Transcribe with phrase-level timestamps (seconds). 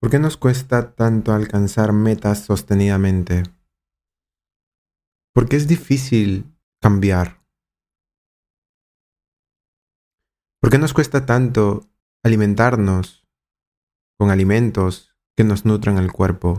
[0.00, 3.42] ¿Por qué nos cuesta tanto alcanzar metas sostenidamente?
[5.34, 7.44] ¿Por qué es difícil cambiar?
[10.60, 11.90] ¿Por qué nos cuesta tanto
[12.22, 13.26] alimentarnos
[14.16, 16.58] con alimentos que nos nutran el cuerpo?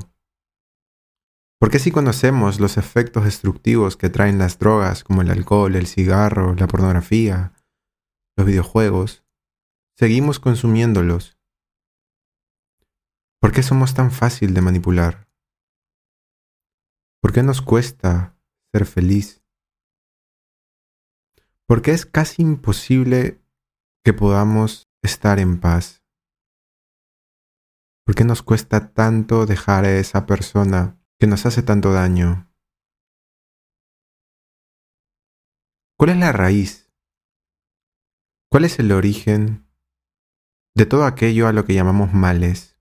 [1.61, 5.87] ¿Por qué si conocemos los efectos destructivos que traen las drogas como el alcohol, el
[5.87, 7.53] cigarro, la pornografía,
[8.35, 9.23] los videojuegos,
[9.97, 11.38] seguimos consumiéndolos?
[13.41, 15.29] ¿Por qué somos tan fácil de manipular?
[17.21, 18.37] ¿Por qué nos cuesta
[18.73, 19.41] ser feliz?
[21.65, 23.41] ¿Por qué es casi imposible
[24.04, 26.04] que podamos estar en paz?
[28.05, 32.52] ¿Por qué nos cuesta tanto dejar a esa persona que nos hace tanto daño?
[35.97, 36.92] ¿Cuál es la raíz?
[38.52, 39.66] ¿Cuál es el origen
[40.75, 42.78] de todo aquello a lo que llamamos males?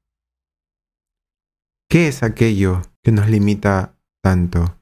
[1.90, 4.78] ¿Qué es aquello que nos limita tanto?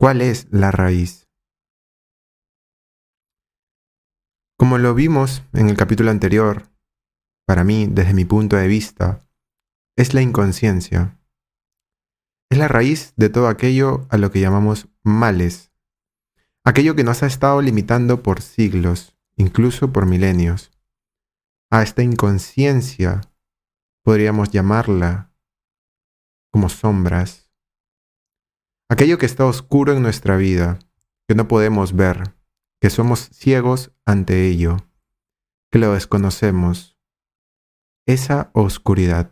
[0.00, 1.28] ¿Cuál es la raíz?
[4.58, 6.72] Como lo vimos en el capítulo anterior,
[7.46, 9.24] para mí, desde mi punto de vista,
[9.96, 11.20] es la inconsciencia.
[12.50, 15.70] Es la raíz de todo aquello a lo que llamamos males.
[16.64, 20.72] Aquello que nos ha estado limitando por siglos, incluso por milenios.
[21.70, 23.20] A esta inconsciencia
[24.04, 25.32] podríamos llamarla
[26.52, 27.50] como sombras.
[28.90, 30.78] Aquello que está oscuro en nuestra vida,
[31.26, 32.36] que no podemos ver,
[32.80, 34.76] que somos ciegos ante ello,
[35.72, 36.98] que lo desconocemos.
[38.06, 39.30] Esa oscuridad.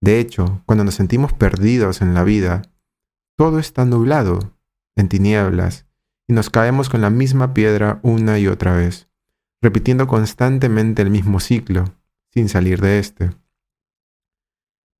[0.00, 2.62] De hecho, cuando nos sentimos perdidos en la vida,
[3.36, 4.56] todo está nublado,
[4.96, 5.86] en tinieblas,
[6.28, 9.08] y nos caemos con la misma piedra una y otra vez,
[9.60, 11.84] repitiendo constantemente el mismo ciclo,
[12.34, 13.30] sin salir de este.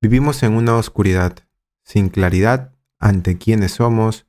[0.01, 1.35] Vivimos en una oscuridad,
[1.83, 4.25] sin claridad ante quiénes somos,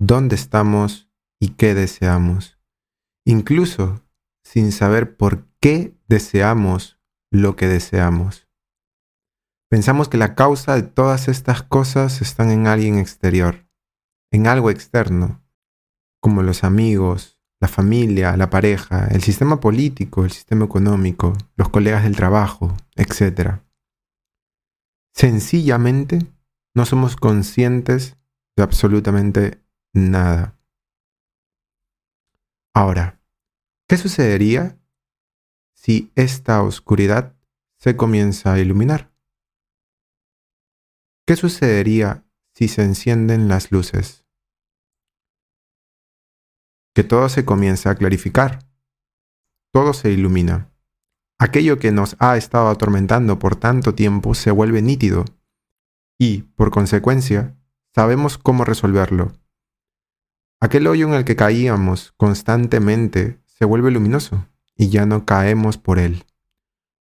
[0.00, 1.08] dónde estamos
[1.38, 2.58] y qué deseamos,
[3.24, 4.02] incluso
[4.42, 6.98] sin saber por qué deseamos
[7.30, 8.48] lo que deseamos.
[9.68, 13.68] Pensamos que la causa de todas estas cosas están en alguien exterior,
[14.32, 15.40] en algo externo,
[16.20, 22.04] como los amigos, la familia, la pareja, el sistema político, el sistema económico, los colegas
[22.04, 23.60] del trabajo, etc.
[25.12, 26.20] Sencillamente
[26.74, 28.16] no somos conscientes
[28.56, 29.62] de absolutamente
[29.92, 30.58] nada.
[32.74, 33.20] Ahora,
[33.86, 34.78] ¿qué sucedería
[35.74, 37.36] si esta oscuridad
[37.78, 39.12] se comienza a iluminar?
[41.26, 44.24] ¿Qué sucedería si se encienden las luces?
[47.04, 48.66] Todo se comienza a clarificar,
[49.72, 50.70] todo se ilumina.
[51.38, 55.24] Aquello que nos ha estado atormentando por tanto tiempo se vuelve nítido
[56.18, 57.56] y, por consecuencia,
[57.94, 59.32] sabemos cómo resolverlo.
[60.60, 64.46] Aquel hoyo en el que caíamos constantemente se vuelve luminoso
[64.76, 66.24] y ya no caemos por él.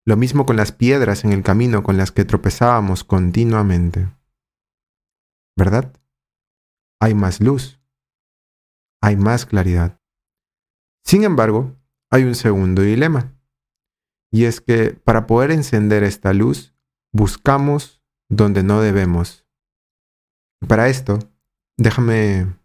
[0.05, 4.09] Lo mismo con las piedras en el camino con las que tropezábamos continuamente.
[5.57, 5.93] ¿Verdad?
[7.01, 7.78] Hay más luz
[9.01, 9.99] hay más claridad.
[11.03, 11.75] Sin embargo,
[12.09, 13.33] hay un segundo dilema,
[14.31, 16.75] y es que para poder encender esta luz,
[17.11, 19.45] buscamos donde no debemos.
[20.67, 21.19] Para esto,
[21.77, 22.55] déjame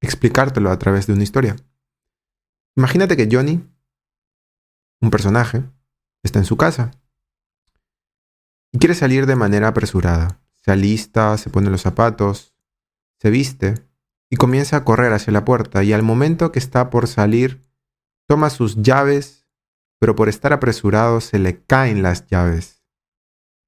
[0.00, 1.56] explicártelo a través de una historia.
[2.76, 3.66] Imagínate que Johnny,
[5.00, 5.64] un personaje,
[6.22, 6.92] está en su casa
[8.72, 10.40] y quiere salir de manera apresurada.
[10.56, 12.54] Se alista, se pone los zapatos,
[13.18, 13.74] se viste
[14.30, 17.68] y comienza a correr hacia la puerta y al momento que está por salir,
[18.26, 19.48] toma sus llaves,
[19.98, 22.84] pero por estar apresurado se le caen las llaves.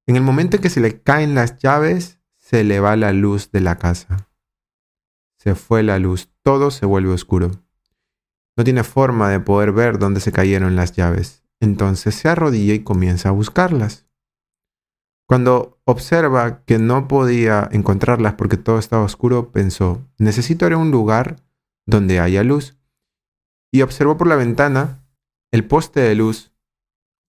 [0.07, 3.51] En el momento en que se le caen las llaves, se le va la luz
[3.51, 4.29] de la casa.
[5.37, 7.51] Se fue la luz, todo se vuelve oscuro.
[8.55, 11.43] No tiene forma de poder ver dónde se cayeron las llaves.
[11.59, 14.05] Entonces se arrodilla y comienza a buscarlas.
[15.27, 20.91] Cuando observa que no podía encontrarlas porque todo estaba oscuro, pensó, necesito ir a un
[20.91, 21.37] lugar
[21.85, 22.77] donde haya luz.
[23.71, 25.03] Y observó por la ventana
[25.51, 26.53] el poste de luz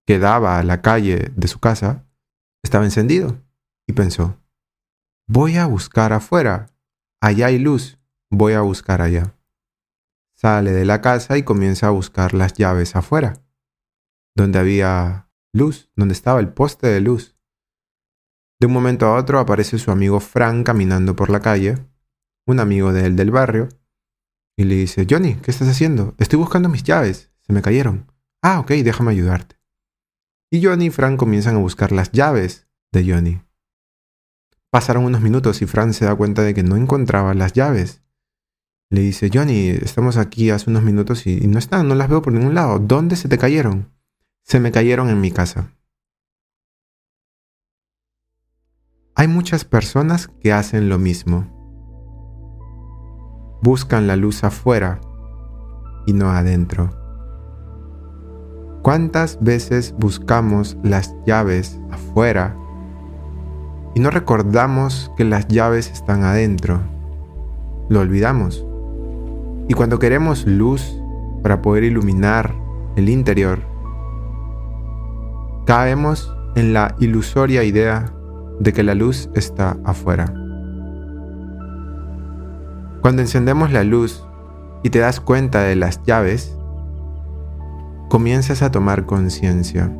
[0.05, 2.05] que daba a la calle de su casa,
[2.63, 3.41] estaba encendido.
[3.87, 4.41] Y pensó,
[5.27, 6.71] voy a buscar afuera,
[7.21, 7.99] allá hay luz,
[8.31, 9.35] voy a buscar allá.
[10.35, 13.41] Sale de la casa y comienza a buscar las llaves afuera,
[14.35, 17.34] donde había luz, donde estaba el poste de luz.
[18.65, 21.77] De un momento a otro aparece su amigo Frank caminando por la calle,
[22.47, 23.69] un amigo de él del barrio,
[24.57, 26.15] y le dice, Johnny, ¿qué estás haciendo?
[26.17, 28.11] Estoy buscando mis llaves, se me cayeron.
[28.41, 29.57] Ah, ok, déjame ayudarte.
[30.49, 33.39] Y Johnny y Fran comienzan a buscar las llaves de Johnny.
[34.71, 38.01] Pasaron unos minutos y Fran se da cuenta de que no encontraba las llaves.
[38.89, 42.33] Le dice, Johnny, estamos aquí hace unos minutos y no están, no las veo por
[42.33, 42.79] ningún lado.
[42.79, 43.91] ¿Dónde se te cayeron?
[44.41, 45.71] Se me cayeron en mi casa.
[49.17, 51.45] Hay muchas personas que hacen lo mismo.
[53.61, 54.99] Buscan la luz afuera
[56.05, 56.89] y no adentro.
[58.81, 62.57] ¿Cuántas veces buscamos las llaves afuera
[63.95, 66.81] y no recordamos que las llaves están adentro?
[67.87, 68.65] Lo olvidamos.
[69.69, 70.93] Y cuando queremos luz
[71.41, 72.53] para poder iluminar
[72.97, 73.61] el interior,
[75.65, 78.11] caemos en la ilusoria idea
[78.59, 80.33] de que la luz está afuera.
[83.01, 84.25] Cuando encendemos la luz
[84.83, 86.57] y te das cuenta de las llaves,
[88.09, 89.95] comienzas a tomar conciencia.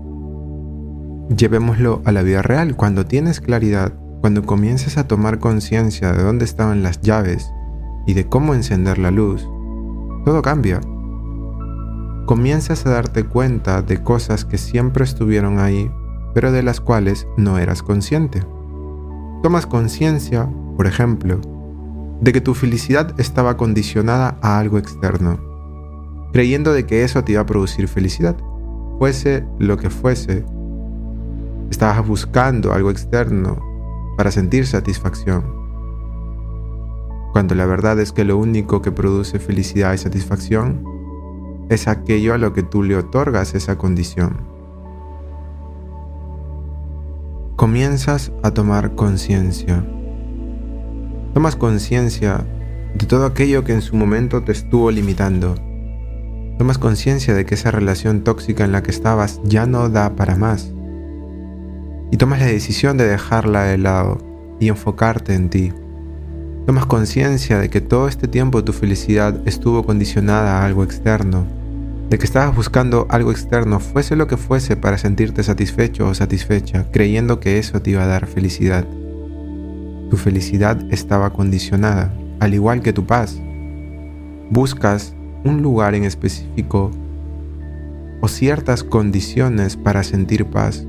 [1.36, 2.76] Llevémoslo a la vida real.
[2.76, 7.52] Cuando tienes claridad, cuando comienzas a tomar conciencia de dónde estaban las llaves
[8.08, 9.48] y de cómo encender la luz,
[10.24, 10.82] todo cambia.
[12.26, 15.92] Comienzas a darte cuenta de cosas que siempre estuvieron ahí,
[16.36, 18.44] pero de las cuales no eras consciente.
[19.42, 20.48] Tomas conciencia,
[20.78, 21.42] por ejemplo,
[22.22, 25.40] de que tu felicidad estaba condicionada a algo externo,
[26.32, 28.38] creyendo de que eso te iba a producir felicidad,
[29.00, 30.46] fuese lo que fuese.
[31.72, 33.58] Estabas buscando algo externo
[34.16, 35.56] para sentir satisfacción
[37.36, 40.86] cuando la verdad es que lo único que produce felicidad y satisfacción
[41.68, 44.55] es aquello a lo que tú le otorgas esa condición.
[47.56, 49.82] Comienzas a tomar conciencia.
[51.34, 52.46] Tomas conciencia
[52.94, 55.56] de todo aquello que en su momento te estuvo limitando.
[56.58, 60.36] Tomas conciencia de que esa relación tóxica en la que estabas ya no da para
[60.36, 60.74] más.
[62.12, 64.18] Y tomas la decisión de dejarla de lado
[64.60, 65.72] y enfocarte en ti.
[66.66, 71.48] Tomas conciencia de que todo este tiempo tu felicidad estuvo condicionada a algo externo,
[72.10, 76.86] de que estabas buscando algo externo, fuese lo que fuese, para sentirte satisfecho o satisfecha,
[76.92, 78.86] creyendo que eso te iba a dar felicidad.
[80.10, 83.40] Tu felicidad estaba condicionada, al igual que tu paz.
[84.50, 86.92] Buscas un lugar en específico
[88.22, 90.86] o ciertas condiciones para sentir paz,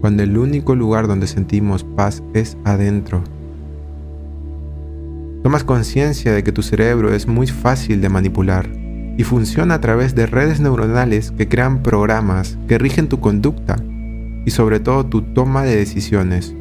[0.00, 3.22] cuando el único lugar donde sentimos paz es adentro
[5.44, 8.66] Tomas conciencia de que tu cerebro es muy fácil de manipular
[9.16, 13.76] y funciona a través de redes neuronales que crean programas que rigen tu conducta
[14.44, 16.54] y sobre todo tu toma de decisiones.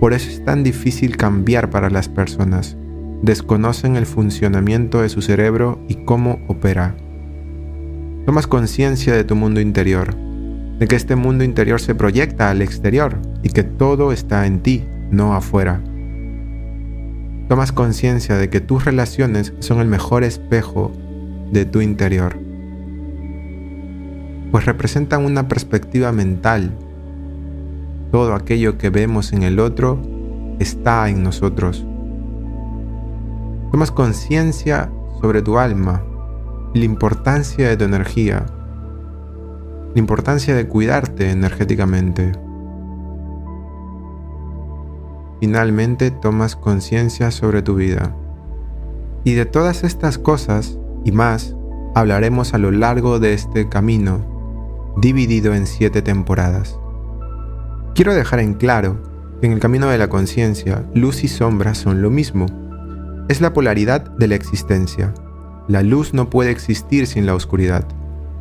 [0.00, 2.76] Por eso es tan difícil cambiar para las personas.
[3.22, 6.94] Desconocen el funcionamiento de su cerebro y cómo opera.
[8.26, 10.14] Tomas conciencia de tu mundo interior,
[10.78, 14.84] de que este mundo interior se proyecta al exterior y que todo está en ti,
[15.10, 15.80] no afuera
[17.48, 20.92] tomas conciencia de que tus relaciones son el mejor espejo
[21.52, 22.38] de tu interior,
[24.50, 26.72] pues representan una perspectiva mental.
[28.12, 30.00] Todo aquello que vemos en el otro
[30.58, 31.86] está en nosotros.
[33.72, 34.90] Tomas conciencia
[35.20, 36.02] sobre tu alma,
[36.74, 38.46] la importancia de tu energía,
[39.94, 42.32] la importancia de cuidarte energéticamente.
[45.40, 48.14] Finalmente tomas conciencia sobre tu vida.
[49.24, 51.54] Y de todas estas cosas y más
[51.94, 56.78] hablaremos a lo largo de este camino, dividido en siete temporadas.
[57.94, 59.00] Quiero dejar en claro
[59.40, 62.46] que en el camino de la conciencia, luz y sombra son lo mismo.
[63.28, 65.14] Es la polaridad de la existencia.
[65.68, 67.86] La luz no puede existir sin la oscuridad.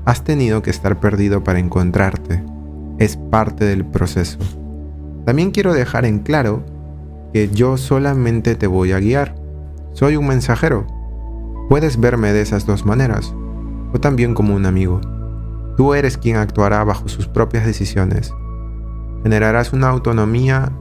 [0.05, 2.43] Has tenido que estar perdido para encontrarte.
[2.98, 4.39] Es parte del proceso.
[5.25, 6.65] También quiero dejar en claro
[7.31, 9.36] que yo solamente te voy a guiar.
[9.93, 10.95] Soy un mensajero.
[11.69, 13.34] Puedes verme de esas dos maneras,
[13.93, 15.01] o también como un amigo.
[15.77, 18.34] Tú eres quien actuará bajo sus propias decisiones.
[19.24, 20.72] Generarás una autonomía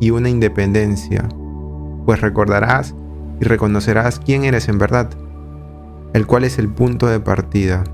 [0.00, 1.28] y una independencia,
[2.04, 2.94] pues recordarás
[3.40, 5.10] y reconocerás quién eres en verdad,
[6.12, 7.84] el cual es el punto de partida.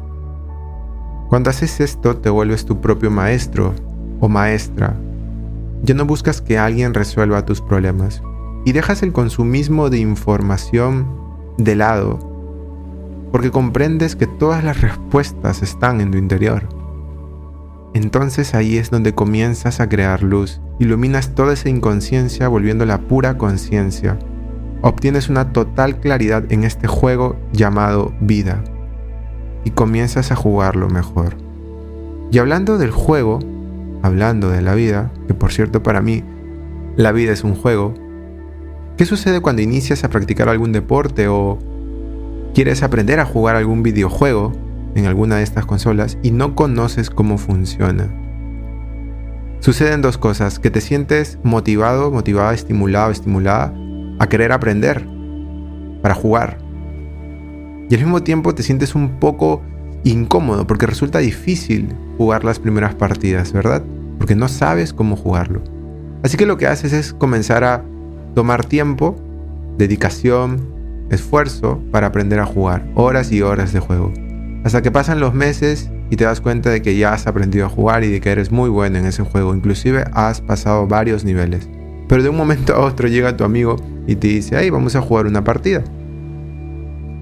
[1.28, 3.74] Cuando haces esto te vuelves tu propio maestro
[4.20, 4.94] o maestra
[5.84, 8.22] ya no buscas que alguien resuelva tus problemas
[8.64, 11.06] y dejas el consumismo de información
[11.58, 12.18] de lado,
[13.32, 16.68] porque comprendes que todas las respuestas están en tu interior.
[17.94, 24.18] Entonces ahí es donde comienzas a crear luz, iluminas toda esa inconsciencia volviéndola pura conciencia.
[24.82, 28.62] Obtienes una total claridad en este juego llamado vida
[29.64, 31.36] y comienzas a jugarlo mejor.
[32.30, 33.38] Y hablando del juego,
[34.02, 36.24] hablando de la vida, que por cierto para mí
[36.96, 37.94] la vida es un juego,
[38.96, 41.58] ¿qué sucede cuando inicias a practicar algún deporte o
[42.54, 44.52] quieres aprender a jugar algún videojuego
[44.94, 48.12] en alguna de estas consolas y no conoces cómo funciona?
[49.60, 53.74] Suceden dos cosas, que te sientes motivado, motivada, estimulado, estimulada
[54.18, 55.06] a querer aprender
[56.02, 56.58] para jugar.
[57.88, 59.62] Y al mismo tiempo te sientes un poco
[60.04, 63.82] incómodo porque resulta difícil jugar las primeras partidas, ¿verdad?
[64.18, 65.62] Porque no sabes cómo jugarlo.
[66.22, 67.84] Así que lo que haces es comenzar a
[68.34, 69.16] tomar tiempo,
[69.78, 70.60] dedicación,
[71.10, 74.12] esfuerzo para aprender a jugar, horas y horas de juego.
[74.64, 77.70] Hasta que pasan los meses y te das cuenta de que ya has aprendido a
[77.70, 81.68] jugar y de que eres muy bueno en ese juego, inclusive has pasado varios niveles.
[82.08, 83.76] Pero de un momento a otro llega tu amigo
[84.06, 85.84] y te dice, hey, vamos a jugar una partida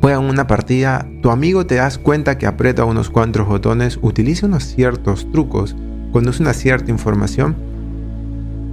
[0.03, 4.65] juegan una partida, tu amigo te das cuenta que aprieta unos cuantos botones, utiliza unos
[4.65, 5.77] ciertos trucos,
[6.11, 7.55] conoce una cierta información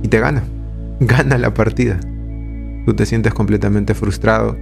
[0.01, 0.41] y te gana.
[0.99, 1.99] Gana la partida.
[2.89, 4.57] Tú te sientes completamente frustrado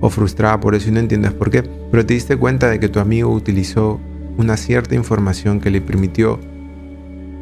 [0.00, 2.88] o frustrada por eso y no entiendes por qué, pero te diste cuenta de que
[2.88, 4.00] tu amigo utilizó
[4.36, 6.40] una cierta información que le permitió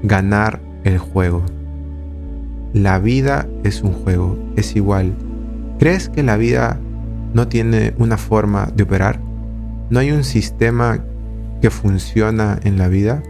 [0.02, 1.42] ganar el juego.
[2.74, 5.14] La vida es un juego, es igual.
[5.78, 6.78] ¿Crees que la vida
[7.32, 9.18] no tiene una forma de operar?
[9.88, 11.02] ¿No hay un sistema
[11.62, 13.22] que funciona en la vida?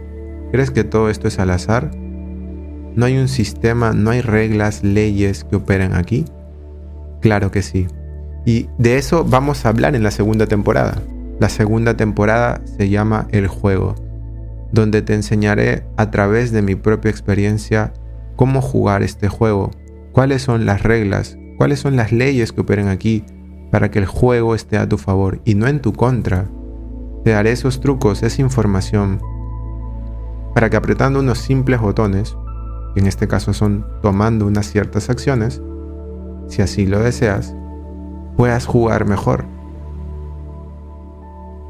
[0.51, 1.89] ¿Crees que todo esto es al azar?
[2.97, 6.25] ¿No hay un sistema, no hay reglas, leyes que operen aquí?
[7.21, 7.87] Claro que sí.
[8.45, 11.01] Y de eso vamos a hablar en la segunda temporada.
[11.39, 13.95] La segunda temporada se llama El juego,
[14.71, 17.93] donde te enseñaré a través de mi propia experiencia
[18.35, 19.71] cómo jugar este juego,
[20.13, 23.23] cuáles son las reglas, cuáles son las leyes que operen aquí,
[23.71, 26.45] para que el juego esté a tu favor y no en tu contra.
[27.23, 29.19] Te daré esos trucos, esa información,
[30.55, 32.37] para que apretando unos simples botones,
[32.93, 35.61] que en este caso son tomando unas ciertas acciones,
[36.47, 37.55] si así lo deseas,
[38.35, 39.45] puedas jugar mejor.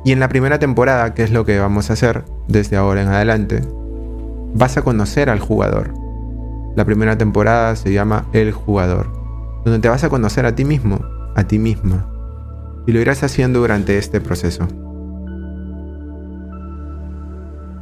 [0.05, 3.09] Y en la primera temporada, que es lo que vamos a hacer desde ahora en
[3.09, 3.61] adelante,
[4.53, 5.93] vas a conocer al jugador.
[6.75, 9.11] La primera temporada se llama El jugador,
[9.65, 10.99] donde te vas a conocer a ti mismo,
[11.35, 12.07] a ti misma
[12.87, 14.65] y lo irás haciendo durante este proceso.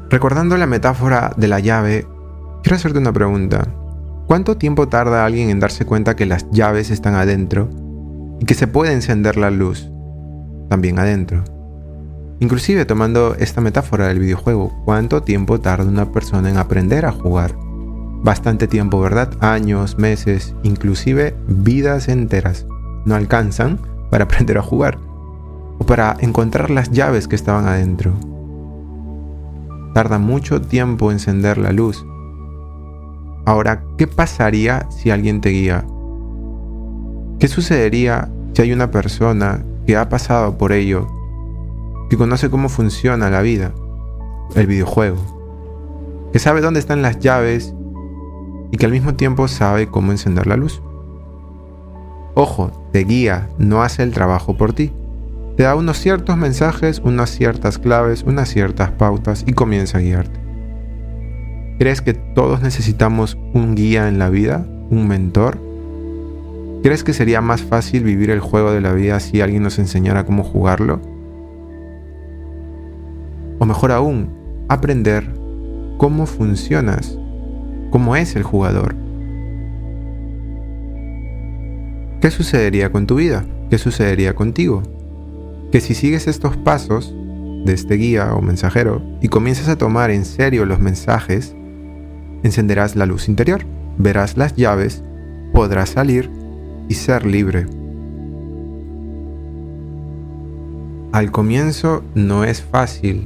[0.10, 2.08] Recordando la metáfora de la llave,
[2.64, 3.68] quiero hacerte una pregunta.
[4.28, 7.70] ¿Cuánto tiempo tarda alguien en darse cuenta que las llaves están adentro
[8.40, 9.92] y que se puede encender la luz
[10.68, 11.44] también adentro?
[12.40, 17.56] Inclusive tomando esta metáfora del videojuego, ¿cuánto tiempo tarda una persona en aprender a jugar?
[18.24, 19.32] Bastante tiempo, ¿verdad?
[19.42, 22.66] Años, meses, inclusive vidas enteras
[23.06, 23.80] no alcanzan
[24.10, 24.98] para aprender a jugar
[25.78, 28.14] o para encontrar las llaves que estaban adentro.
[29.94, 32.06] Tarda mucho tiempo encender la luz.
[33.46, 35.86] Ahora, ¿qué pasaría si alguien te guía?
[37.40, 41.08] ¿Qué sucedería si hay una persona que ha pasado por ello,
[42.10, 43.72] que conoce cómo funciona la vida,
[44.56, 45.20] el videojuego,
[46.34, 47.76] que sabe dónde están las llaves
[48.72, 50.82] y que al mismo tiempo sabe cómo encender la luz?
[52.34, 54.92] Ojo, te guía, no hace el trabajo por ti.
[55.56, 60.45] Te da unos ciertos mensajes, unas ciertas claves, unas ciertas pautas y comienza a guiarte.
[61.78, 64.66] ¿Crees que todos necesitamos un guía en la vida?
[64.90, 65.60] ¿Un mentor?
[66.84, 70.26] ¿Crees que sería más fácil vivir el juego de la vida si alguien nos enseñara
[70.26, 71.02] cómo jugarlo?
[73.60, 74.30] O mejor aún,
[74.70, 75.28] aprender
[75.98, 77.18] cómo funcionas,
[77.90, 78.96] cómo es el jugador.
[82.26, 83.46] ¿qué sucedería con tu vida?
[83.70, 84.82] ¿Qué sucedería contigo?
[85.72, 87.14] Que si sigues estos pasos
[87.66, 91.56] de este guía o mensajero y comienzas a tomar en serio los mensajes,
[92.46, 93.66] encenderás la luz interior,
[93.98, 95.04] verás las llaves,
[95.54, 96.30] podrás salir
[96.88, 97.66] y ser libre.
[101.12, 103.24] Al comienzo no es fácil.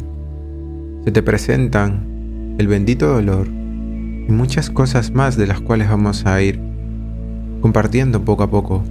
[1.04, 6.42] Se te presentan el bendito dolor y muchas cosas más de las cuales vamos a
[6.42, 6.60] ir
[7.62, 8.84] compartiendo poco a poco.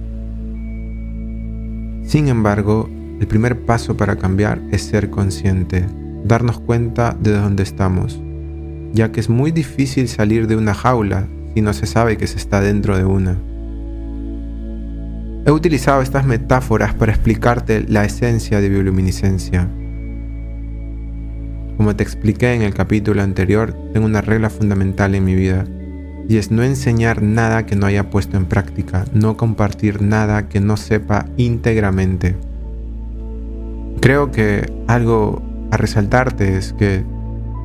[2.03, 5.85] Sin embargo, el primer paso para cambiar es ser consciente,
[6.23, 8.21] darnos cuenta de dónde estamos,
[8.93, 12.37] ya que es muy difícil salir de una jaula si no se sabe que se
[12.37, 13.37] está dentro de una.
[15.45, 19.67] He utilizado estas metáforas para explicarte la esencia de bioluminiscencia.
[21.77, 25.65] Como te expliqué en el capítulo anterior, tengo una regla fundamental en mi vida
[26.27, 30.59] y es no enseñar nada que no haya puesto en práctica, no compartir nada que
[30.59, 32.35] no sepa íntegramente.
[34.01, 35.41] Creo que algo
[35.71, 37.03] a resaltarte es que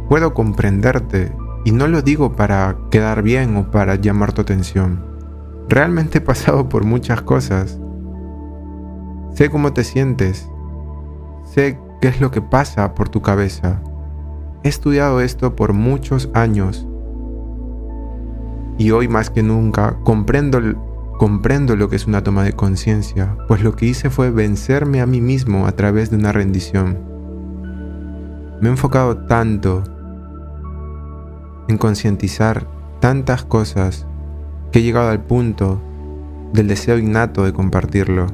[0.09, 1.33] puedo comprenderte
[1.65, 5.03] Y no lo digo para quedar bien o para llamar tu atención.
[5.69, 7.81] Realmente he pasado por muchas cosas.
[9.33, 10.49] Sé cómo te sientes.
[11.45, 13.81] Sé qué es lo que pasa por tu cabeza.
[14.63, 16.87] He estudiado esto por muchos años.
[18.77, 20.61] Y hoy más que nunca comprendo,
[21.19, 25.07] comprendo lo que es una toma de conciencia, pues lo que hice fue vencerme a
[25.07, 26.99] mí mismo a través de una rendición.
[28.61, 29.83] Me he enfocado tanto
[31.69, 32.67] en concientizar
[33.01, 34.07] tantas cosas
[34.73, 35.81] que he llegado al punto
[36.53, 38.27] del deseo innato de compartirlo.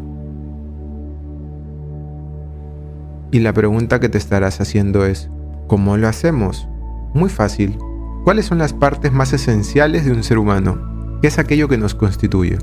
[3.33, 5.31] Y la pregunta que te estarás haciendo es,
[5.69, 6.69] ¿cómo lo hacemos?
[7.15, 7.79] Muy fácil.
[8.25, 11.19] ¿Cuáles son las partes más esenciales de un ser humano?
[11.23, 12.59] ¿Qué es aquello que nos constituye?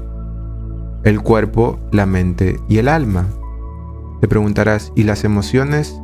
[1.03, 3.25] El cuerpo, la mente y el alma.
[4.19, 5.99] Te preguntarás, ¿y las emociones?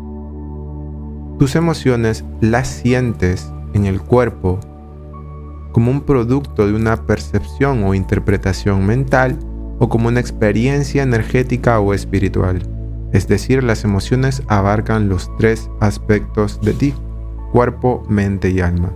[1.39, 4.59] Tus emociones las sientes en el cuerpo
[5.73, 9.37] como un producto de una percepción o interpretación mental
[9.79, 12.61] o como una experiencia energética o espiritual.
[13.11, 16.93] Es decir, las emociones abarcan los tres aspectos de ti,
[17.51, 18.91] cuerpo, mente y alma.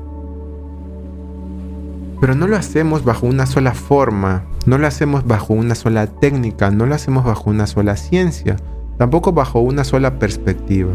[2.20, 6.72] Pero no lo hacemos bajo una sola forma, no lo hacemos bajo una sola técnica,
[6.72, 8.56] no lo hacemos bajo una sola ciencia,
[8.98, 10.94] tampoco bajo una sola perspectiva.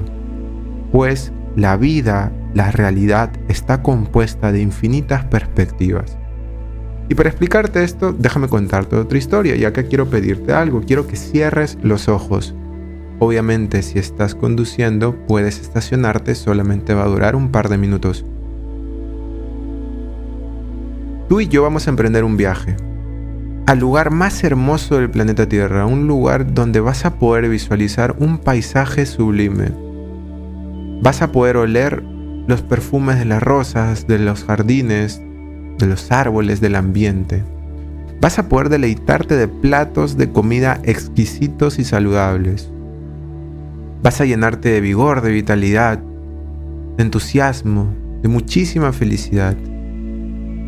[0.91, 6.19] Pues la vida, la realidad está compuesta de infinitas perspectivas.
[7.09, 11.17] Y para explicarte esto, déjame contarte otra historia, ya que quiero pedirte algo, quiero que
[11.17, 12.55] cierres los ojos.
[13.19, 18.25] Obviamente si estás conduciendo puedes estacionarte, solamente va a durar un par de minutos.
[21.29, 22.77] Tú y yo vamos a emprender un viaje
[23.67, 28.39] al lugar más hermoso del planeta Tierra, un lugar donde vas a poder visualizar un
[28.39, 29.71] paisaje sublime
[31.01, 32.03] Vas a poder oler
[32.47, 35.21] los perfumes de las rosas, de los jardines,
[35.79, 37.43] de los árboles, del ambiente.
[38.21, 42.71] Vas a poder deleitarte de platos de comida exquisitos y saludables.
[44.03, 49.57] Vas a llenarte de vigor, de vitalidad, de entusiasmo, de muchísima felicidad.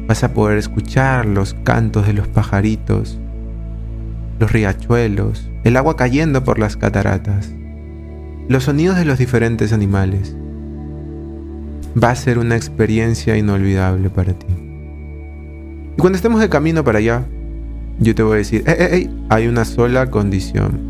[0.06, 3.18] Vas a poder escuchar los cantos de los pajaritos,
[4.38, 7.52] los riachuelos, el agua cayendo por las cataratas
[8.48, 10.37] los sonidos de los diferentes animales.
[12.02, 14.46] Va a ser una experiencia inolvidable para ti.
[15.96, 17.24] Y cuando estemos de camino para allá,
[18.00, 19.11] yo te voy a decir, ¡eh, eh, eh!
[19.28, 20.80] Hay una sola condición.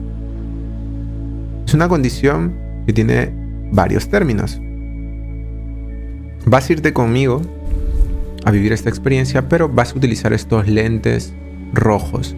[1.67, 2.55] Es una condición
[2.87, 3.33] que tiene
[3.73, 4.61] varios términos.
[6.47, 7.43] Vas a irte conmigo
[8.45, 11.35] a vivir esta experiencia, pero vas a utilizar estos lentes
[11.73, 12.35] rojos.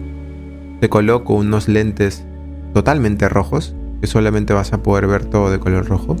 [0.79, 2.25] Te coloco unos lentes
[2.73, 6.15] totalmente rojos que solamente vas a poder ver todo de color rojo.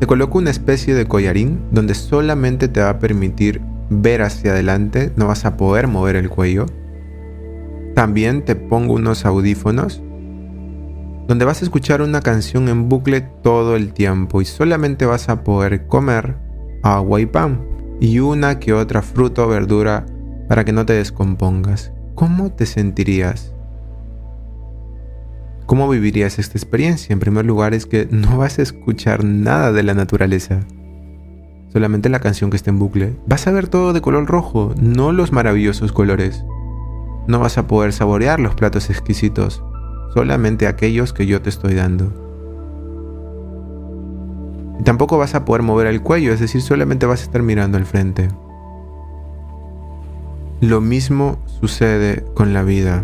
[0.00, 5.12] Te coloco una especie de collarín donde solamente te va a permitir ver hacia adelante,
[5.16, 6.66] no vas a poder mover el cuello.
[7.94, 10.02] También te pongo unos audífonos
[11.28, 15.42] donde vas a escuchar una canción en bucle todo el tiempo y solamente vas a
[15.42, 16.36] poder comer
[16.82, 17.66] agua y pan
[18.00, 20.04] y una que otra fruta o verdura
[20.48, 21.92] para que no te descompongas.
[22.14, 23.53] ¿Cómo te sentirías?
[25.66, 27.12] ¿Cómo vivirías esta experiencia?
[27.14, 30.60] En primer lugar es que no vas a escuchar nada de la naturaleza.
[31.72, 33.16] Solamente la canción que está en bucle.
[33.26, 36.44] Vas a ver todo de color rojo, no los maravillosos colores.
[37.26, 39.62] No vas a poder saborear los platos exquisitos,
[40.12, 42.12] solamente aquellos que yo te estoy dando.
[44.78, 47.78] Y tampoco vas a poder mover el cuello, es decir, solamente vas a estar mirando
[47.78, 48.28] al frente.
[50.60, 53.02] Lo mismo sucede con la vida.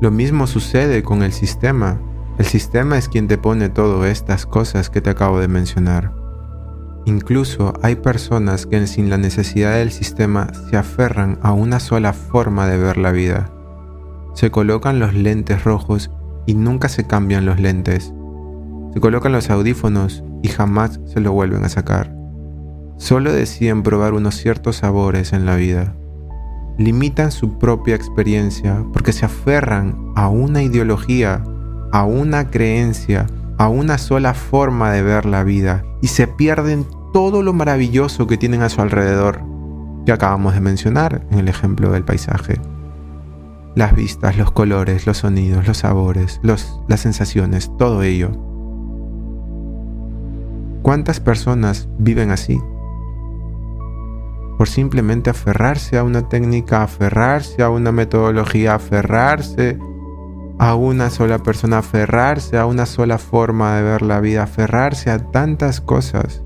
[0.00, 2.00] Lo mismo sucede con el sistema.
[2.38, 6.14] El sistema es quien te pone todas estas cosas que te acabo de mencionar.
[7.04, 12.66] Incluso hay personas que sin la necesidad del sistema se aferran a una sola forma
[12.66, 13.52] de ver la vida.
[14.32, 16.10] Se colocan los lentes rojos
[16.46, 18.14] y nunca se cambian los lentes.
[18.94, 22.16] Se colocan los audífonos y jamás se lo vuelven a sacar.
[22.96, 25.94] Solo deciden probar unos ciertos sabores en la vida
[26.80, 31.44] limitan su propia experiencia porque se aferran a una ideología,
[31.92, 33.26] a una creencia,
[33.58, 38.38] a una sola forma de ver la vida y se pierden todo lo maravilloso que
[38.38, 39.42] tienen a su alrededor,
[40.06, 42.58] que acabamos de mencionar en el ejemplo del paisaje.
[43.74, 48.30] Las vistas, los colores, los sonidos, los sabores, las sensaciones, todo ello.
[50.80, 52.58] ¿Cuántas personas viven así?
[54.60, 59.78] Por simplemente aferrarse a una técnica, aferrarse a una metodología, aferrarse
[60.58, 65.30] a una sola persona, aferrarse a una sola forma de ver la vida, aferrarse a
[65.30, 66.42] tantas cosas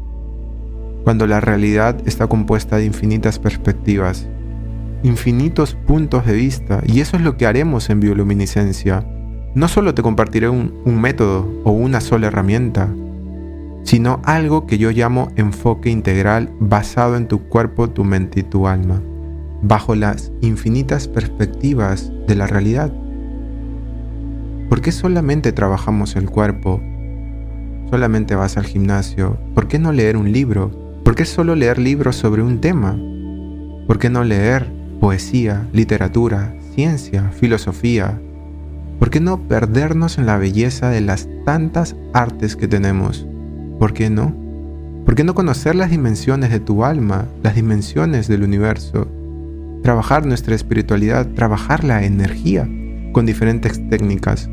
[1.03, 4.29] cuando la realidad está compuesta de infinitas perspectivas,
[5.03, 9.05] infinitos puntos de vista, y eso es lo que haremos en bioluminiscencia.
[9.57, 12.95] No solo te compartiré un, un método o una sola herramienta,
[13.85, 18.67] sino algo que yo llamo enfoque integral basado en tu cuerpo, tu mente y tu
[18.67, 19.01] alma,
[19.63, 22.93] bajo las infinitas perspectivas de la realidad.
[24.69, 26.83] ¿Por qué solamente trabajamos el cuerpo?
[27.91, 29.39] Solamente vas al gimnasio.
[29.55, 30.71] ¿Por qué no leer un libro?
[31.05, 32.99] ¿Por qué solo leer libros sobre un tema?
[33.87, 38.19] ¿Por qué no leer poesía, literatura, ciencia, filosofía?
[38.99, 43.27] ¿Por qué no perdernos en la belleza de las tantas artes que tenemos?
[43.85, 44.35] ¿Por qué no?
[45.05, 49.07] ¿Por qué no conocer las dimensiones de tu alma, las dimensiones del universo?
[49.83, 52.67] Trabajar nuestra espiritualidad, trabajar la energía
[53.13, 54.49] con diferentes técnicas.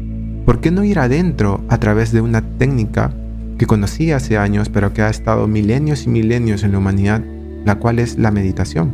[0.46, 3.14] ¿Por qué no ir adentro a través de una técnica
[3.58, 7.24] que conocí hace años pero que ha estado milenios y milenios en la humanidad,
[7.64, 8.92] la cual es la meditación?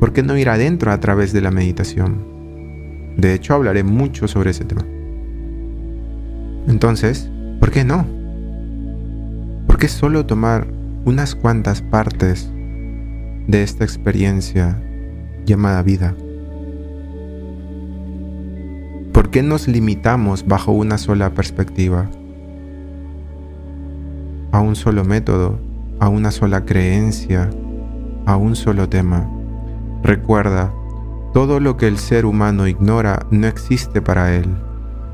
[0.00, 3.14] ¿Por qué no ir adentro a través de la meditación?
[3.16, 4.84] De hecho, hablaré mucho sobre ese tema.
[6.66, 8.15] Entonces, ¿por qué no?
[9.76, 10.66] ¿Por qué solo tomar
[11.04, 12.50] unas cuantas partes
[13.46, 14.82] de esta experiencia
[15.44, 16.14] llamada vida?
[19.12, 22.08] ¿Por qué nos limitamos bajo una sola perspectiva?
[24.50, 25.60] A un solo método,
[26.00, 27.50] a una sola creencia,
[28.24, 29.30] a un solo tema.
[30.02, 30.72] Recuerda,
[31.34, 34.56] todo lo que el ser humano ignora no existe para él.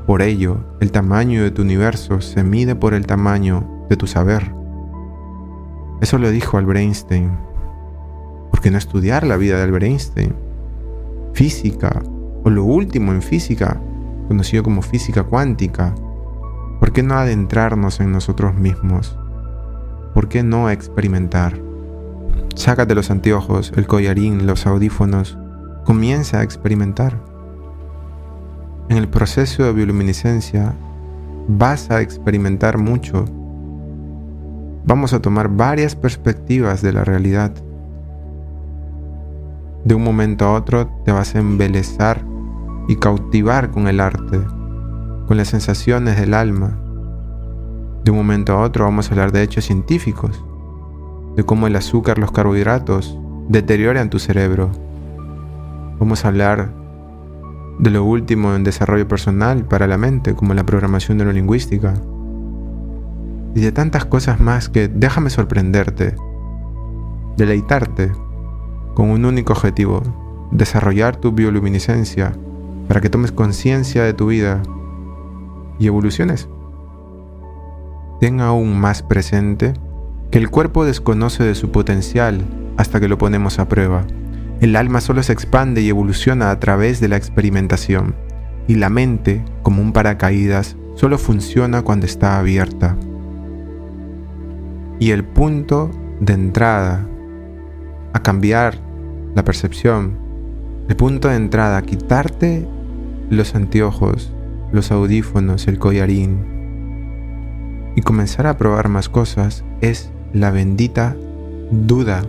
[0.07, 4.51] Por ello, el tamaño de tu universo se mide por el tamaño de tu saber.
[6.01, 7.37] Eso lo dijo Albert Einstein.
[8.49, 10.35] ¿Por qué no estudiar la vida de Albert Einstein?
[11.33, 12.01] Física,
[12.43, 13.79] o lo último en física,
[14.27, 15.93] conocido como física cuántica.
[16.79, 19.17] ¿Por qué no adentrarnos en nosotros mismos?
[20.15, 21.61] ¿Por qué no experimentar?
[22.55, 25.37] Sácate los anteojos, el collarín, los audífonos.
[25.85, 27.19] Comienza a experimentar.
[28.89, 30.73] En el proceso de bioluminiscencia
[31.47, 33.25] vas a experimentar mucho
[34.85, 37.53] vamos a tomar varias perspectivas de la realidad.
[39.85, 42.23] De un momento a otro te vas a embelezar
[42.87, 44.39] y cautivar con el arte,
[45.27, 46.79] con las sensaciones del alma.
[48.03, 50.43] De un momento a otro vamos a hablar de hechos científicos,
[51.35, 53.17] de cómo el azúcar, los carbohidratos
[53.47, 54.71] deterioran tu cerebro.
[55.99, 56.71] Vamos a hablar
[57.79, 61.93] de lo último en desarrollo personal para la mente, como la programación neurolingüística
[63.55, 66.15] y de tantas cosas más que déjame sorprenderte,
[67.37, 68.11] deleitarte
[68.95, 70.01] con un único objetivo,
[70.51, 72.33] desarrollar tu bioluminiscencia
[72.87, 74.61] para que tomes conciencia de tu vida
[75.79, 76.47] y evoluciones.
[78.19, 79.73] Ten aún más presente
[80.31, 82.43] que el cuerpo desconoce de su potencial
[82.77, 84.03] hasta que lo ponemos a prueba.
[84.61, 88.15] El alma solo se expande y evoluciona a través de la experimentación,
[88.67, 92.95] y la mente, como un paracaídas, solo funciona cuando está abierta.
[95.03, 97.05] Y el punto de entrada
[98.13, 98.79] a cambiar
[99.35, 100.17] la percepción,
[100.87, 102.65] el punto de entrada a quitarte
[103.29, 104.31] los anteojos,
[104.71, 106.45] los audífonos, el collarín
[107.97, 111.17] y comenzar a probar más cosas es la bendita
[111.69, 112.23] duda.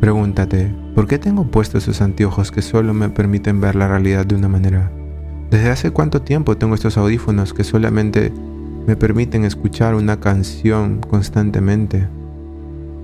[0.00, 4.36] Pregúntate, ¿por qué tengo puestos esos anteojos que solo me permiten ver la realidad de
[4.36, 4.90] una manera?
[5.50, 8.32] ¿Desde hace cuánto tiempo tengo estos audífonos que solamente
[8.86, 12.06] me permiten escuchar una canción constantemente.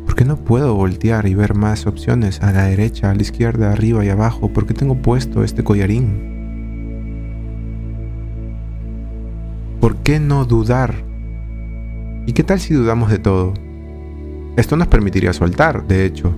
[0.06, 3.72] ¿Por qué no puedo voltear y ver más opciones a la derecha, a la izquierda,
[3.72, 4.52] arriba y abajo?
[4.52, 6.30] ¿Por qué tengo puesto este collarín?
[9.80, 10.94] ¿Por qué no dudar?
[12.26, 13.52] ¿Y qué tal si dudamos de todo?
[14.56, 16.36] Esto nos permitiría soltar, de hecho,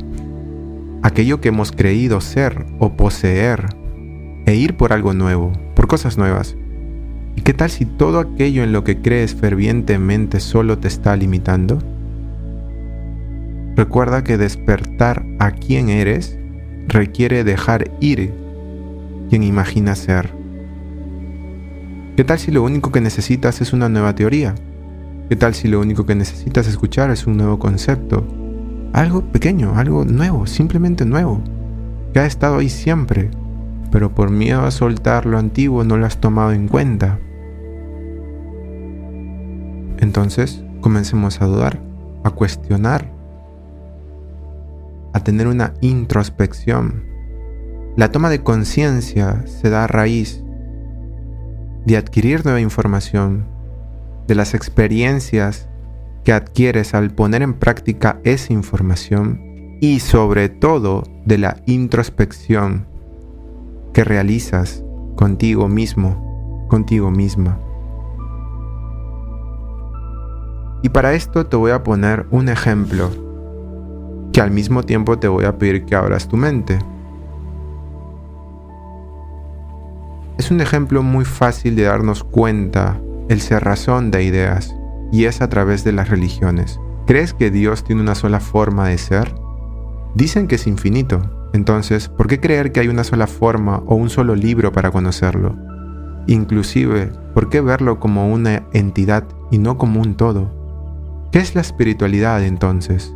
[1.03, 3.67] aquello que hemos creído ser o poseer
[4.47, 6.57] e ir por algo nuevo, por cosas nuevas.
[7.37, 11.79] ¿Y qué tal si todo aquello en lo que crees fervientemente solo te está limitando?
[13.77, 16.39] Recuerda que despertar a quien eres
[16.87, 18.33] requiere dejar ir
[19.29, 20.31] quien imaginas ser.
[22.17, 24.55] ¿Qué tal si lo único que necesitas es una nueva teoría?
[25.29, 28.25] ¿Qué tal si lo único que necesitas escuchar es un nuevo concepto?
[28.93, 31.43] Algo pequeño, algo nuevo, simplemente nuevo,
[32.13, 33.31] que ha estado ahí siempre,
[33.95, 37.21] pero por miedo a soltar lo antiguo no lo has tomado en cuenta.
[39.99, 41.81] Entonces, comencemos a dudar,
[42.25, 43.09] a cuestionar,
[45.13, 47.05] a tener una introspección.
[47.97, 50.43] La toma de conciencia se da a raíz
[51.87, 53.47] de adquirir nueva información,
[54.27, 55.69] de las experiencias
[56.25, 62.93] que adquieres al poner en práctica esa información y sobre todo de la introspección
[63.95, 64.85] que realizas
[65.17, 67.59] contigo mismo, contigo misma.
[70.83, 73.09] Y para esto te voy a poner un ejemplo
[74.33, 76.79] que al mismo tiempo te voy a pedir que abras tu mente.
[80.37, 84.75] Es un ejemplo muy fácil de darnos cuenta el razón de ideas
[85.13, 86.81] y es a través de las religiones.
[87.07, 89.35] ¿Crees que Dios tiene una sola forma de ser?
[90.15, 94.11] Dicen que es infinito, entonces, ¿por qué creer que hay una sola forma o un
[94.11, 95.55] solo libro para conocerlo?
[96.27, 100.51] Inclusive, ¿por qué verlo como una entidad y no como un todo?
[101.31, 103.15] ¿Qué es la espiritualidad entonces?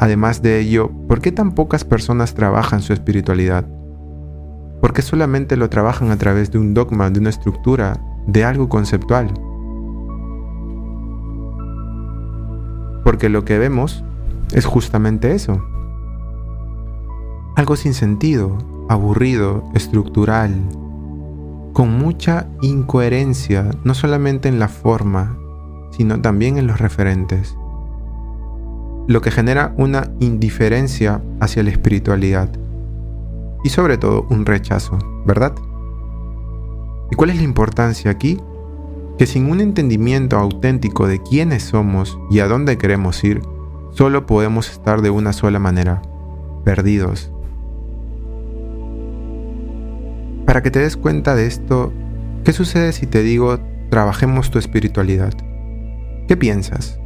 [0.00, 3.66] Además de ello, ¿por qué tan pocas personas trabajan su espiritualidad?
[4.80, 8.70] ¿Por qué solamente lo trabajan a través de un dogma, de una estructura, de algo
[8.70, 9.28] conceptual?
[13.04, 14.02] Porque lo que vemos
[14.54, 15.62] es justamente eso.
[17.56, 20.60] Algo sin sentido, aburrido, estructural,
[21.72, 25.36] con mucha incoherencia, no solamente en la forma,
[25.90, 27.56] sino también en los referentes,
[29.06, 32.48] lo que genera una indiferencia hacia la espiritualidad
[33.62, 35.54] y sobre todo un rechazo, ¿verdad?
[37.10, 38.40] ¿Y cuál es la importancia aquí?
[39.18, 43.42] Que sin un entendimiento auténtico de quiénes somos y a dónde queremos ir,
[43.90, 46.02] solo podemos estar de una sola manera,
[46.64, 47.33] perdidos.
[50.54, 51.92] Para que te des cuenta de esto,
[52.44, 53.58] ¿qué sucede si te digo
[53.90, 55.32] trabajemos tu espiritualidad?
[56.28, 56.96] ¿Qué piensas?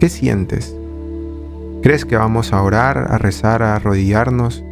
[0.00, 0.74] ¿Qué sientes?
[1.82, 4.64] ¿Crees que vamos a orar, a rezar, a arrodillarnos,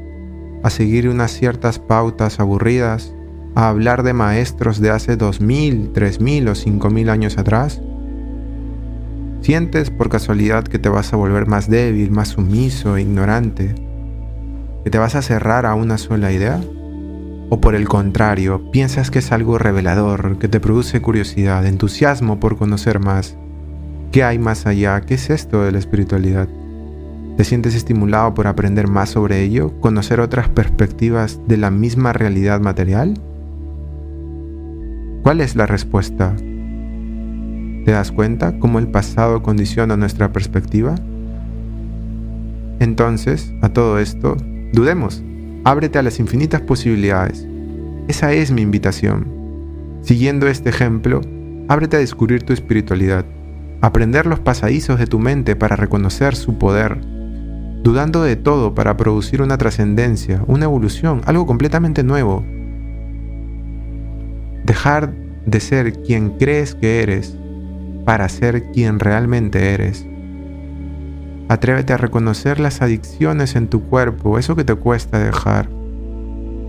[0.62, 3.14] a seguir unas ciertas pautas aburridas,
[3.54, 7.82] a hablar de maestros de hace dos mil, tres mil o cinco mil años atrás?
[9.42, 13.74] ¿Sientes por casualidad que te vas a volver más débil, más sumiso, ignorante?
[14.84, 16.62] ¿Que te vas a cerrar a una sola idea?
[17.52, 22.56] ¿O por el contrario, piensas que es algo revelador, que te produce curiosidad, entusiasmo por
[22.56, 23.36] conocer más?
[24.12, 25.00] ¿Qué hay más allá?
[25.00, 26.48] ¿Qué es esto de la espiritualidad?
[27.36, 29.72] ¿Te sientes estimulado por aprender más sobre ello?
[29.80, 33.14] ¿Conocer otras perspectivas de la misma realidad material?
[35.24, 36.36] ¿Cuál es la respuesta?
[36.36, 40.94] ¿Te das cuenta cómo el pasado condiciona nuestra perspectiva?
[42.78, 44.36] Entonces, a todo esto,
[44.72, 45.24] dudemos,
[45.64, 47.46] ábrete a las infinitas posibilidades.
[48.08, 49.28] Esa es mi invitación.
[50.02, 51.20] Siguiendo este ejemplo,
[51.68, 53.24] ábrete a descubrir tu espiritualidad
[53.80, 56.98] aprender los pasadizos de tu mente para reconocer su poder,
[57.82, 62.44] dudando de todo para producir una trascendencia, una evolución, algo completamente nuevo.
[64.64, 65.14] Dejar
[65.46, 67.36] de ser quien crees que eres
[68.04, 70.06] para ser quien realmente eres.
[71.50, 75.68] Atrévete a reconocer las adicciones en tu cuerpo, eso que te cuesta dejar.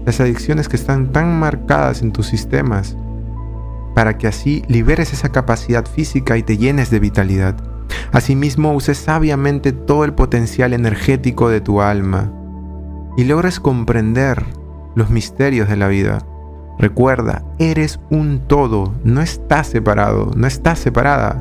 [0.08, 2.98] Las adicciones que están tan marcadas en tus sistemas
[3.94, 7.58] para que así liberes esa capacidad física y te llenes de vitalidad.
[8.12, 12.34] Asimismo, uses sabiamente todo el potencial energético de tu alma
[13.18, 14.44] y logres comprender
[14.96, 16.26] los misterios de la vida.
[16.80, 21.38] Recuerda, eres un todo, no estás separado, no estás separada.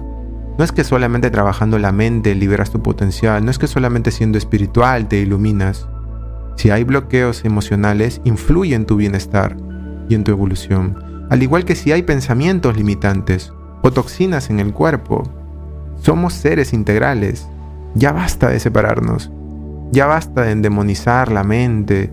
[0.61, 4.37] No es que solamente trabajando la mente liberas tu potencial, no es que solamente siendo
[4.37, 5.89] espiritual te iluminas.
[6.57, 9.57] Si hay bloqueos emocionales, influye en tu bienestar
[10.11, 14.75] y en tu evolución al igual que si hay pensamientos limitantes o toxinas en el
[14.75, 15.23] cuerpo.
[16.03, 17.49] Somos seres integrales.
[17.95, 19.31] Ya basta de separarnos.
[19.93, 22.11] Ya basta de endemonizar la mente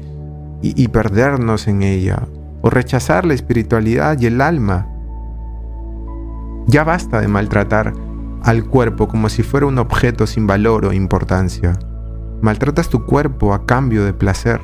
[0.61, 2.27] y, perdernos en ella,
[2.61, 4.87] o rechazar la espiritualidad y el alma.
[6.67, 8.06] Ya basta de maltratar
[8.43, 11.77] al cuerpo como si fuera un objeto sin valor o importancia.
[12.41, 14.61] Maltratas tu cuerpo a cambio de placer.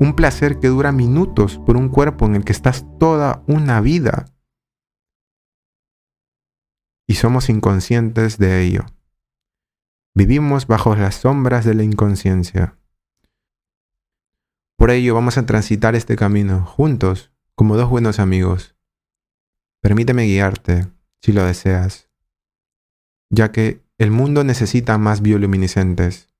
[0.00, 4.26] Un placer que dura minutos por un cuerpo en el que estás toda una vida.
[7.06, 8.84] Y somos inconscientes de ello.
[10.14, 12.76] Vivimos bajo las sombras de la inconsciencia.
[14.76, 18.74] Por ello vamos a transitar este camino juntos, como dos buenos amigos.
[19.80, 20.88] Permíteme guiarte,
[21.20, 22.11] si lo deseas,
[23.32, 26.32] ya que el mundo necesita más bioluminiscentes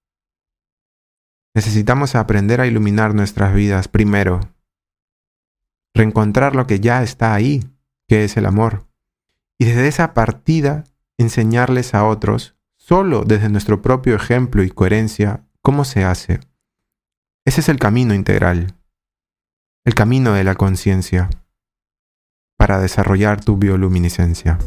[1.55, 4.41] Necesitamos aprender a iluminar nuestras vidas primero.
[5.95, 7.63] Reencontrar lo que ya está ahí,
[8.09, 8.87] que es el amor.
[9.59, 10.85] Y desde esa partida
[11.19, 16.41] enseñarles a otros, solo desde nuestro propio ejemplo y coherencia, cómo se hace.
[17.45, 18.75] Ese es el camino integral,
[19.85, 21.29] el camino de la conciencia,
[22.57, 24.59] para desarrollar tu bioluminiscencia.